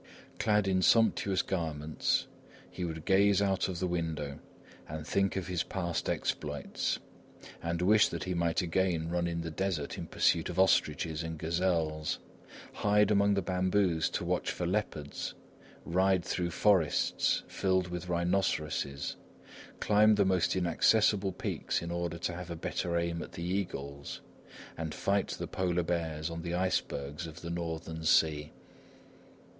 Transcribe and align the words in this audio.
Clad 0.39 0.67
in 0.67 0.81
sumptuous 0.81 1.43
garments, 1.43 2.25
he 2.71 2.83
would 2.83 3.05
gaze 3.05 3.39
out 3.39 3.67
of 3.69 3.77
the 3.77 3.85
window 3.85 4.39
and 4.89 5.05
think 5.05 5.35
of 5.35 5.45
his 5.45 5.61
past 5.61 6.09
exploits; 6.09 6.97
and 7.61 7.83
wish 7.83 8.07
that 8.07 8.23
he 8.23 8.33
might 8.33 8.63
again 8.63 9.11
run 9.11 9.27
in 9.27 9.41
the 9.41 9.51
desert 9.51 9.99
in 9.99 10.07
pursuit 10.07 10.49
of 10.49 10.57
ostriches 10.59 11.21
and 11.21 11.37
gazelles, 11.37 12.17
hide 12.73 13.11
among 13.11 13.35
the 13.35 13.43
bamboos 13.43 14.09
to 14.09 14.25
watch 14.25 14.49
for 14.49 14.65
leopards, 14.65 15.35
ride 15.85 16.23
through 16.25 16.49
forests 16.49 17.43
filled 17.47 17.89
with 17.89 18.09
rhinoceroses, 18.09 19.17
climb 19.79 20.15
the 20.15 20.25
most 20.25 20.55
inaccessible 20.55 21.31
peaks 21.31 21.79
in 21.79 21.91
order 21.91 22.17
to 22.17 22.33
have 22.33 22.49
a 22.49 22.55
better 22.55 22.97
aim 22.97 23.21
at 23.21 23.33
the 23.33 23.43
eagles, 23.43 24.19
and 24.75 24.95
fight 24.95 25.27
the 25.27 25.45
polar 25.45 25.83
bears 25.83 26.31
on 26.31 26.41
the 26.41 26.55
icebergs 26.55 27.27
of 27.27 27.41
the 27.41 27.51
northern 27.51 28.03
sea. 28.03 28.51